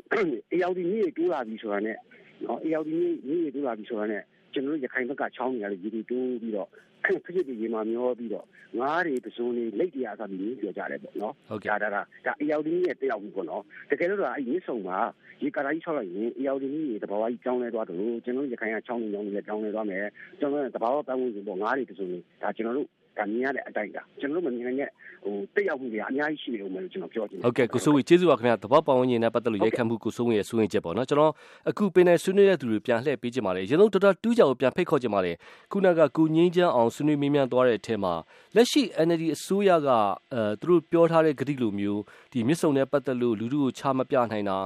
[0.52, 1.98] အေယော်ဒီမြေတိုးလာပြီဆိုတာနဲ့
[2.46, 4.24] နော်အေယော်ဒီမြေမြေတိုးလာပြီဆိုတာနဲ့
[4.58, 6.70] ကျကျွန်တော်တို့ရခိုင်ဘက်ကချောင်းနေရလေရေတိုးပြီးတော့
[7.06, 8.46] ဖြစ်ဖြစ်ဒီရေမှာမျောပြီးတော့
[8.80, 14.98] ငားတွေပစုံတွေလက်တရားဆိုပြီးပြောကြတယ်ပေါ့နော်ဟုတ်ကဲ့ဒါဒါဒါအယောက်တင်းရဲ့တယောက်ဘူးပေါ့နော်တကယ်လို့တော့အဲ့မြစ်ဆုံမှာ
[15.44, 20.06] ရေကာလာကြီးချောက်လိုက်ရင်အယောက်တင်းကြီးတဘာဝကြီးကြောင်းလဲသွားတယ်လို့ကျွန်တော်တို့ရခိုင်ကချောင်းနေကြောင်းနေကြောင်းလဲသွားမယ်
[20.40, 24.90] ကျွန်တော်တို့တဘာဝပန်းဝင်ပေါ့ငားတွေပစုံတွေဒါကျွန်တော်တို့ ဒါမြင်ရတဲ့အတိုင်းဒါကျွန်တော်တို့မမြင်နိုင်တဲ့
[25.24, 31.32] ဟိုတက်ရောက်မှုတွေအများကြီးရှိနေဦးမယ်လို့ကျွန်တော်ပြောချင်တယ်ဟုတ်ကဲ့ကိုစိုးဝေကျေးဇူးပါခင်ဗျာတဘောပဝန်းကျင်နဲ့ပတ်သက်လို့ရိုက်ခတ်မှုကိုစိုးဝေရဲ့စိုးရင်ချက်ပေါ့နော်ကျွန်တော်
[31.70, 35.32] အခုပင်နယ်ဆွေးနွေးတဲ့သူတွေပြန်လှည့်ပေးကြပါလေရင်းလုံးတော်တော်တူးကြကိုပြန်ဖိတ်ခေါ်ကြပါလေ
[35.72, 38.14] ခုနကကုငင်းချမ်းအောင်ဆွေးနွေးမင်းမြန်သွားတဲ့အထက်မှာ
[38.56, 39.90] လက်ရှိ NLD အစိုးရက
[40.34, 44.58] အဲသူတို့ပြောထားတဲ့ဂတိလိုမျိုးဒီမြစ်ဆုံနဲ့ပတ်သက်လို့လူလူကိုချမပြနိုင်တာ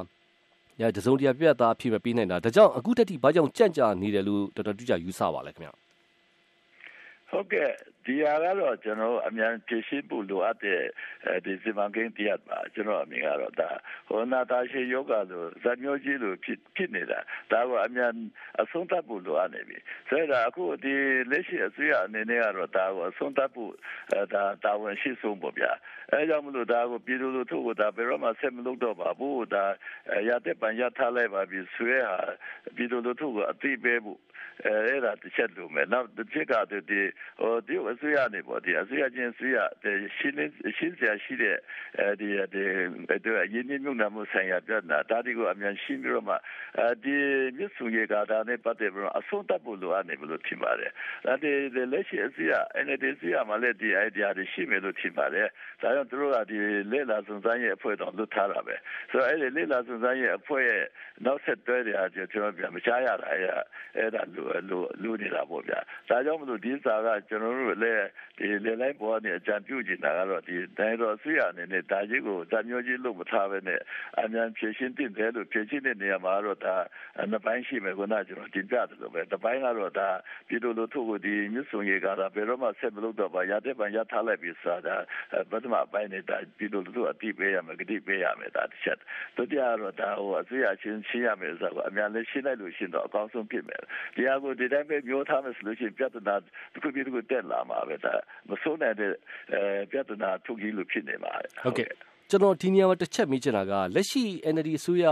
[0.79, 5.73] ညတစုံတရာပြတ်သားဖြစ်မပေးနိုင်တာဒါကြောင့်အခုတက်ထိဘာကြောင့်ကြန့်ကြာနေတယ်လို့တော်တော်တူးကြယူဆပါလဲခင်ဗျာ
[7.31, 7.71] ဟုတ်ကဲ့
[8.05, 10.81] ဒီဟာကတော့ကျွန်တော်အမြန်ဖြည့်ရှင်းဖို့လိုအပ်တဲ့
[11.45, 13.69] ဒီစီမံကိန်းတရားပါကျွန်တော်အမြင်ကတော့ဒါ
[14.07, 17.19] ဟိုနာတာရှိယောဂလိုဇာမျိုးကြီးလိုဖြစ်ဖြစ်နေတာ
[17.51, 18.11] ဒါကအမြန်
[18.61, 19.77] အဆုံးသတ်ဖို့လိုအပ်နေပြီ
[20.09, 20.93] ဆိုတော့အခုဒီ
[21.31, 23.73] လက်ရှိအစိုးရအနေနဲ့ကတော့ဒါကိုအဆုံးသတ်ဖို့
[24.33, 25.71] ဒါတာဝန်ရှိဆုံးပေါ့ဗျာ
[26.11, 29.63] အဲကြောင့်မလို့ဒါကိုပြည်သူလူထုကဒါဘယ်တော့မှဆက်မလုပ်တော့ပါဘူးဒါ
[30.27, 32.17] ရတဲ့ပန်ရထားလိုက်ပါပြီဆွဲဟာ
[32.75, 34.19] ပြည်သူလူထုကအသိပေးဖို့
[34.65, 37.01] အဲအဲ့ဒါတစ်ချက်လိုမယ်နောက်တစ်ချက်ကဒီ
[37.39, 40.35] ဟိုဒီအစိုးရနေပေါ့ဒီအစိုးရချင်းအစိုးရရှင်း
[40.77, 41.57] ရှင်းစရာရှိတဲ့
[41.99, 42.63] အဲဒီဒီ
[43.25, 46.35] တို့ရင်းနှီးမြှုပ်နှံမှုဆိုင်ရာပြဿနာဒါဒီကိုအမြန်ရှင်းပြီးတော့မှ
[46.79, 47.15] အဲဒီ
[47.57, 50.91] မြစ်စုရေကဒါနဲ့ပတ်သက်ပြီးတော့အဆုံးသတ်ဖို့လိုအပ်နေလို့ထင်ပါတယ်
[51.25, 51.51] ဒါဒီ
[51.93, 52.53] လက်ရှိအစိုးရ
[52.85, 55.47] NLD အစိုးရမှာလည်းဒီ idea တွေရှိမယ်လို့ထင်ပါတယ်
[55.81, 56.57] ဒါကြောင့်သူတို့ကဒီ
[56.91, 58.75] လက်လာစုံစမ်းရဲ့အဖွဲ့တော်လွတ်ထားတာပဲ
[59.11, 60.83] ဆိုတော့အဲ့ဒီလက်လာစုံစမ်းရဲ့အဖွဲ့ရဲ့
[61.25, 63.61] နောက်ဆက်တွဲတွေအကျကျွန်တော်ပြန်မချရတာအဲ့ဒါ
[63.97, 65.79] အဲ့ဒါလိုလိုလိုနေတာပေါ့ဗျာ
[66.09, 68.05] ဒါကြောင့်မလို့ဒီစာကကျွန်တော်တို့လည်း
[68.37, 73.79] ဒီလေလိုက်ပေါ်နေအကြံပြုချင်တာကတော့ဒီတိုင်းတော်ဆွေရအနေနဲ့ဒါကြီးကိုတမျိုးကြီးလို့မထားဘဲနဲ့
[74.21, 76.75] အမြန်ဖြည့်ရှင်းတင်တယ်လို့ဖြည့်ရှင်းတဲ့နေရာမှာတော့ဒါ
[77.31, 80.09] နှစ်ပိုင်းရှိမယ်ခုနကျွန်တော်တင်ပြတယ်လို့ပဲတစ်ပိုင်းကတော့ဒါ
[80.47, 84.95] ပြည်သူလူထုကိုဒီမြစ်ဆုံရေကဒါဘယ်တော့မှဆက်မလုပ်တော့ပါရတဲ့ပံရထားလိုက်ပြီးဆိုတာ
[85.51, 88.97] ပထမပိုင်းနေတာပြည်သူလူထုအတိပေးရမယ်ဂတိပေးရမယ်ဒါတစ်ချက်
[89.35, 93.81] ဒုတိယကတော့ဒါဟိုအစိုးရချင်းရှင်းရမယ်ဆိုတော့အမြန်လေးရှင်းလိုက်လို့ရှင်းတော့အကောင်းဆုံးဖြစ်မယ်
[94.15, 96.35] ဒီဟာကိုဒီတိုင်းပဲပြောထားမယ်ဆိုလို့ရှိရင်ပြဿနာ
[96.73, 98.13] တစ်ခုပြီးတစ်ခုတက်လာမှာပဲဒါ
[98.49, 99.11] မစိုးနိုင်တဲ့
[99.53, 101.89] အဲပြဿနာထုတ်ကြီးလို့ဖြစ်နေပါဟုတ်ကဲ့
[102.29, 105.05] ကျွန်တော်ဒီနေရာမှာတစ်ချက်မေးချင်တာကလက်ရှိ NLD အစိုးရ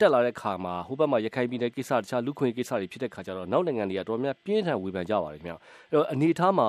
[0.00, 5.58] တက်လာတဲ့ခါမှာဟိုဘက်မှာရခိုင်ပြည်နယ်ကိစ္စတခြားလူခွင့်ကိစ္စတွေဖြစ်တဲ့ခါကျတော့နောက်နိုင်ငံတွေကတော်များပြင်းထန်ဝေဖန်ကြပါတယ်ခင်ဗျအဲ့
[5.92, 6.68] တော့အနေထားမှာ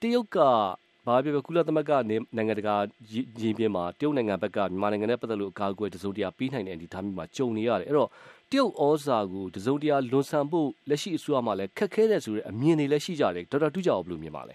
[0.00, 0.38] တရုတ်က
[1.10, 1.92] ဘာပြောပြောကုလသမဂ္ဂ
[2.36, 2.76] နိုင်ငံတကာ
[3.10, 8.08] ရင်းပြင်းမှာတရုတ်နိုင်ငံဘက်ကမြန်မာနိုင်ငံနဲ့ပတ်သက်လို့အကာအကွယ်တစုံတရာပေးနိုင်တဲ့အနေအထားမျိုးမှာကြုံနေရတယ်အဲ့တော့
[8.50, 14.54] တရုတ်ဩဇာကိုတစုံတရာလွန်ဆန်ဖို့လက်ရှိအစိုးရမှလည်းခက်ခဲတဲ့ဆိုတဲ့အမြင်တွေလည်းရှိကြတယ်ဒေါက်တာတူးကြအောင်ဘယ်လိုမြင်ပါလဲ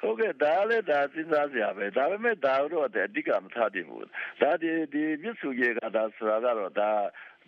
[0.00, 4.06] ဟုတ်ကဲ့ဒါလည်းဒါစဉ်းစားစရာပဲဒါပေမဲ့ဒါတော့အဓိကမထားတင်ဘူး
[4.42, 6.90] ဒါဒီဒီမြစ်စုကြီးကဒါဆိုတာကတော့ဒါ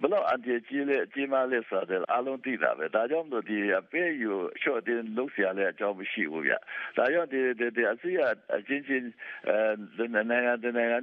[0.01, 6.53] ဘလို့အန်တီကြီးလေကြီးမလေးဆိုတော့အလုံးသိတာပဲဒါကြောင့်မို့ဒီအပေးယူရှော့တင်လုပ်เสียလဲအကြောင်းမရှိဘူးဗျ
[6.97, 8.11] ဒါကြောင့်ဒီဒီဒီအစီ
[8.57, 9.05] အချင်းချင်း
[9.49, 10.97] အဲနိုင်ငံနိုင်ငံ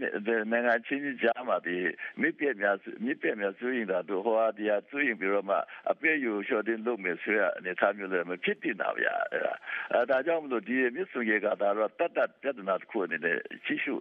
[0.50, 1.76] နိုင်ငံချင်းချင်းကြားမှာဒီ
[2.20, 5.56] မိပြများမိပြများဆိုရင်ဒါတို့ဟောဒီအဆိုရင်ပြီးတော့မှ
[5.90, 13.94] အပေးယူရှော့တင်လုပ်မယ်ဆိုရအနေထားမျိုးလည်းမဖြစ်တင်တာဗျအဲဒါကြောင့်မလို့ဒီမြစ်စုရေကဒါတော့တတ်တတ်ပြဿနာတစ်ခုအနေနဲ့ချိရှု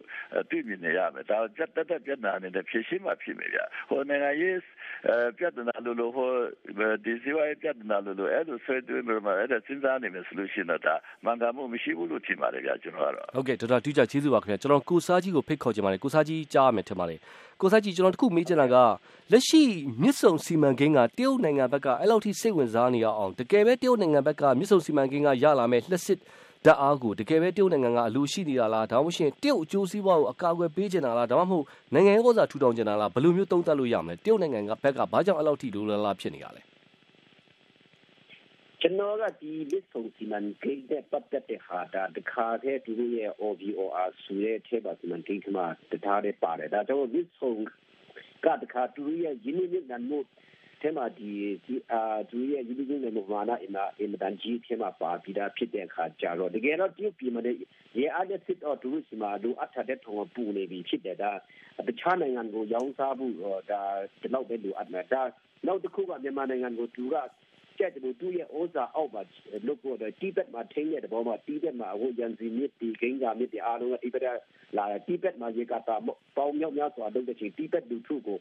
[0.49, 4.57] တွေ့မြင်နေရမယ်ဒါတတ်တတ်ပြဿနာအနေနဲ့ဖြေရှင်းမှဖြစ်မယ်ဗျဟိုနိုင်ငံရေး
[5.38, 6.30] ပြဿနာလို့လို့ဟို
[7.04, 17.18] ဒီစီဝိုင်းပြဿနာလို့လို့အဲ့လိုဆွဲသွင်းပြီးမှအဲ့ဒါစဉ်းစားနေမယ်ဆိုလို့ရှိရင်တော့မန်ကမှုမရှိဘူးလို့ထင်ပါတယ်ဗျာကျွန်တော်ကတော့ဟုတ်ကဲ့ဒေါက်တာတူးကြကျေးဇူးပါခင်ဗျာကျွန်တော်ကိုစားကြီးကိုဖိတ်ခေါ်ချင်ပါတယ်ကိုစားကြီးကြားရမယ်ထင်ပါတယ်
[17.60, 18.76] ကိုစားကြီးကျွန်တော်တခုမေးချင်တာက
[19.32, 19.62] လက်ရှိ
[20.02, 26.18] မြစ်ဆုံစီမံကိန်းကတရုတ်နိုင်ငံဘက်ကအဲ့လောက်ထိစိတ်ဝင်စားနေအောင်တကယ်ပဲတရုတ်နိုင်ငံဘက်ကမြစ်ဆုံစီမံကိန်းကရလာမယ်လက်စစ်
[26.66, 36.62] ဓာတ်အားကိုတကယ်ပဲတရုတ်နိုင်ငံကအလိုရှိနေတာလားဒါမှမဟုတ်တရုတ်အကျိုးစီးပွားကိုအကာအကွယ်ပေးချင်တာလားဒါမှမဟုတ်နိုင်ငံရေးဩဇာထူထောင်ချင်တာလားဘယ်လိုမျိုးသုံးသပ်လို့ရမလဲတရုတ်နိုင်ငံကဘက်ကဘာကြောင့်အဲ့လောက်ထိလိုလားလားဖြစ်နေရလဲ
[38.80, 47.54] ကျွန်တော်ကဒီလစ်ဆုံစီမံကိန်းတဲ့ပတ်သက်တဲ့ဟာဒါတခါတည်းသူတို့ရဲ့ OBOR ဆိုတဲ့ထဲပါစီမံကိန်းကမှတထားတဲ့ပါတယ်ဒါကြောင့်လစ်ဆုံ
[48.44, 50.18] ကတခါသူတို့ရဲ့ယင်းနှိမ့်နှံမှု
[50.80, 51.30] ထဲမှာဒီ
[51.64, 57.42] ဒီအာသူရဲ့ယူလူနဲ့မမာနာအင်နာအင်မတန်ကြီးထဲမှာပါပြီးသားဖြစ်တဲ့အခါကျတော့တကယ်တော့တရုတ်ပြည်မှာ
[57.96, 61.32] ရေအားတဲ့စစ်တော့သူတို့စီမှာလူအထတဲ့ထုံပူနေပြီဖြစ်တယ်ဒါ
[61.88, 63.34] တခြားနိုင်ငံကိုရောင်းစားဖို့
[63.70, 63.82] ဒါ
[64.20, 65.22] ဒီလောက်ပဲလူအပ်မှာဒါ
[65.66, 67.16] နောက်တစ်ခုကမြန်မာနိုင်ငံကိုသူက
[67.78, 69.22] ကျက်တူသူရဲ့ဩဇာအောက်မှာ
[69.66, 74.40] လုပ်ဖို့တော့တိဘက်မှာထိန်းတဲ့ဘောမှာတိဘက်မှာဟိုရန်စီမြစ်ဒီဂိမ်းကမြစ်ဒီအားလုံးကတိဘက်
[74.76, 75.96] လာတိဘက်မှာရေကတာ
[76.36, 78.38] ပေါင်းမြောက်များစွာလုပ်တဲ့ချိန်တိဘက်လူထုကို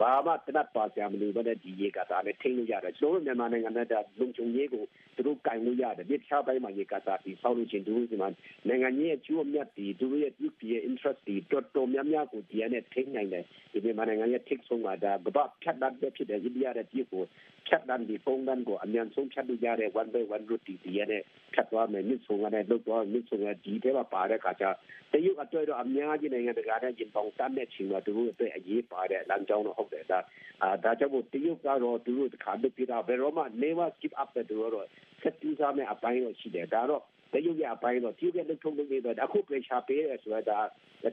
[0.00, 3.86] ဘာမှတနတ်ပါကြမလို့ပဲဒီရေကတာလည်းထိန်းလို့ရတယ်ကျွန်တော်မြန်မာနိုင်ငံနဲ့
[4.18, 4.84] လုံခြုံရေးကို
[5.16, 8.28] သူတို့ကင်လို့ရတယ်မြစ်ချပိုင်းမှာရေကတာဒီဆောက်လို့ချင်းသူတို့ဒီမှာ
[8.68, 17.22] နိုင်ငံကြီးရဲ့ကျိုးအမြတ်ဒီသူတို့ရဲ့ပြုပြရဲ့ interest ဒီတော်တော်များများကိုဒီနဲ့ထိန်းနိုင်တယ်ဒီမြန်မာနိုင်ငံရဲ့ take ဆုံးမှာဒါကဘာဖြတ်တတ်ဖြစ်တဲ့အိန္ဒိယရဲ့ပြည်ကို
[17.66, 21.08] ဖြတ်တတ်ဒီပုံထုံးတန်းကိုအမြန်ဆုံးဖြတ်လို့ရတဲ့ one by one route ဒီရဲ့
[21.54, 24.64] ဖြတ်သွားမယ်မြစ်ဆုံကလည်းလုတ်သွားမြစ်ဆုံကဒီထဲမှာပါတဲ့ခါကျ
[25.12, 30.18] တရုတ်အတွက်တော့အများကြီးနိုင်ငံတကာနဲ့ကျင်ပေါင်တတ်တဲ့ချိန်မှာသူတို့အတွက်အရေးပါတဲ့လမ်းကြောင်းတော့ဟုတ်တယ်ဒါ
[30.62, 34.86] အာဒါကြောင့်တရုတ်ကတော့သူတို့တခါလုပ်ပြတာဘယ်တော့မှ never skip up တဲ့သူတို့
[35.22, 40.60] ဆက်တူးစားမဲ့အပိုင်းတော့ရှိတယ်ဒါတော့ တရုတ်ရဲ့အပိုင်းတော့တရုတ်ရဲ့လုပ်ထုံးလုပ်နေတဲ့အခု pressure ပေးရဆိုတာဒါ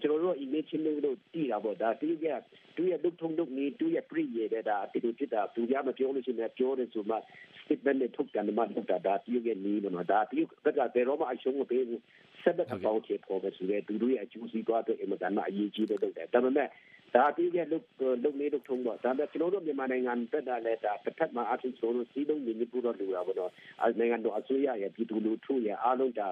[0.02, 2.40] ကျွန်တော်တို့ image လို့လို့တည်တာပေါ့ဒါတရုတ်ရဲ့
[2.76, 7.18] သူရဲ့လုပ်ထုံးလုပ်နေသူရဲ့ pre ရတဲ့ဒါဒီလိုဖြစ်တာသူများမပြောလို့ရှိရင်ပြောတယ်ဆိုမှ
[7.62, 10.74] statement နဲ့ထုတ်တယ်မှထုတ်တာဒါတရုတ်ရဲ့နီးတော့ဒါတရုတ်ကဘယ်
[11.08, 12.02] တော့မှအရှုံးမပေးဘူး
[12.44, 16.68] ဆက်တဲ့အပေါင်းချေပေါ်ပဲဆိုတဲ့သူတို့ရဲ့အကျိုးစီးပွားအတွက်အင်မတန်မှအရေးကြီးတဲ့လုပ်တယ်ဒါပေမဲ့
[17.16, 17.86] ဒါတည်းကလုတ်
[18.24, 26.28] လုတ်နေလုတ်ထုံးတော့ဒါပေမဲ့ကျွန်တော်တို့မြန်မာနိုင်ငံတက်တာလဲဒါတစ်ဖက်မှာအထူးကျွန်တော်တို့စီးလုံးနေနေပူတော့လူတာပေါ့နော်အဲနိုင်ငံတော်အစိုးရရဲ့ပြည်သူလူထုရဲ့အားလုံးဒါ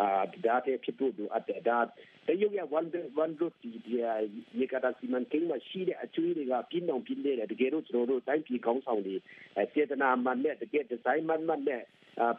[0.00, 0.08] အာ
[0.46, 1.86] ဒါတဲ့ဖြစ်ဖို့လိုအပ်တယ်ဒါတ
[2.40, 2.88] ရုတ်ရဲ့ one
[3.24, 3.70] one road ဒီ
[4.58, 9.16] ရေကာတာစီမံကိန်းမှာရှိတဲ့အကျွေးတွေကပြင်းအောင်ပြင်းနေတယ်တကယ်လို့ကျွန်တော်တို့တိုင်းပြည်ကောင်းဆောင်တွေ
[9.72, 11.82] စေတနာမှန်နဲ့တကယ်ဒီဇိုင်းမှန်မှန်နဲ့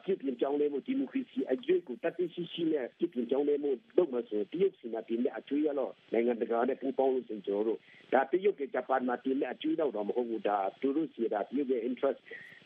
[0.03, 7.79] ပြည်ပြင်ကြောင်းလဲမှုဒီမိုကရေစီအကျွေးကိုတတ်သိရှိရှိနဲ့ပြည်ပြင်ကြောင်းလဲမှုလုပ်မှဆိုတရုတ်စီမံကိန်းနဲ့အကျွေးရတော့နိုင်ငံတကာနဲ့ပူးပေါင်းလို့ကျွန်တော်တို့
[8.13, 12.19] ဒါတရုတ်ကဂျပန်မှာတင်တဲ့အကျွေးတော့မဟုတ်ဘူးဒါသူတို့စီတာတရုတ်ရဲ့ interest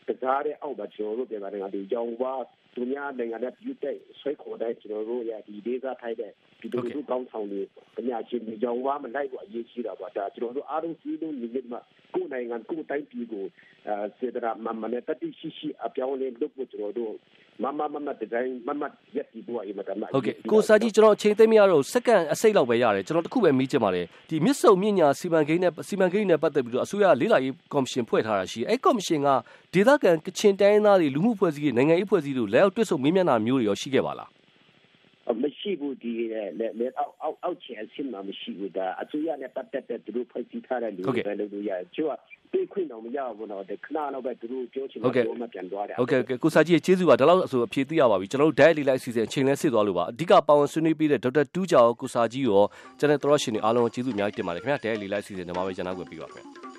[0.08, 2.34] ကစားတဲ့အောက်မှာကျွန်တော်တို့ပြန်လာတယ်ဒီကြောင်ဝါ
[2.76, 7.62] သူများနိုင်ငံနဲ့ပြုတဲ့ဆွဲခေါ်တဲ့ကျွန်တော်တို့ရဲ့ဒီဒေသထိုက်တဲ့ဒီလိုလိုကောင်းဆောင်တွေ
[7.96, 11.80] ပညာရှင်တွေကြောင်ဝါမလိုက်ဘူးအရေးကြီးတာပါဒါကျွန်တော်တို့အားလုံးစီးလုံးညီမြမှာ
[12.14, 13.44] ကိုယ်နိုင်ငံကိုယ်တိုင်းပြည်ကို
[13.88, 17.14] အဲစေတနာမမနဲ့တတိရှိရှိအပြောင်းလဲလုပ်ဖို့ကျွန်တော်တို့
[17.62, 18.82] မမမမဒီဇိုင်းမမ
[19.16, 29.28] ရက်ဒီဘောအမတမဟုတ်ကဲ့ကိုစာကြီးကျွန်တော်အချိန်သိမရတော့စက္ကန့်အစိတ်လောက်ပဲရတယ်ကျွန်တော်တခုပဲမေးချင်ပါတယ်ဒီမြစ်ဆုံမြင့်ညာစီမံကိန်းနဲ့စီမံကိန်းနဲ့ပတ်သက်ပြီးတော့အစိုးရလေးလာရေးကော်မရှင်ဖွဲ့ထားတာရှိအဲ့ကော်မရှင်က
[29.74, 34.30] ဒေသခံကချင်တိုင်းသားတွေလူမှုဖွဲ့စည်းရေးနိုင်ငံရေးဖွဲ့စည်းတို့လက်အောက်တွစ်ဆုံမေးမြန်းတာမျိုးတွေရောရှိခဲ့ပါလား
[35.42, 36.12] မရှိဘူးဒီ
[36.78, 42.16] လေအောက်အောက်အောက်ချင်အဆင့်မှာမရှိဘူးဒါအစိုးရနဲ့ပတ်သက်တဲ့သူတို့ဖွဲ့စည်းထားတဲ့လူတွေပဲလုပ်လို့ရတယ်ကျွတ်
[42.52, 52.64] ပြေးခွင့်တော့မရဘူးတော့ခဏတော့ပဲသူတို့ပြောချင်တယ်မှပြန်သွားတယ်ဟုတ်ကဲ့ကိုစာကြီးကျေးဇူးပါဒါတော့ဆိုအဖြေသိရပါပြီကျွန်တော်တို့ diary လိုက်အစီအစဉ်အချိန်လဲစစ်သွားလို့ပါအဓိကပါဝင်ဆွေးနွေးပေးတဲ့ဒေါက်တာတူးကျော်ကိုစာကြီးရော
[52.98, 56.75] ကျွန်တော်တို့ရှင်တွေအားလုံးကျေးဇူးအများကြီးတင်ပါတယ်ခင်ဗျာ diary လိုက်အစီအစဉ်ဒီမှာပဲကျွန်တော်ကိုပြပါခင်ဗျာ